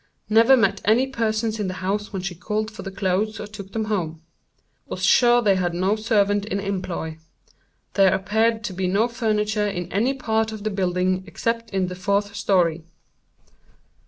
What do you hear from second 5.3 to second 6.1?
that they had no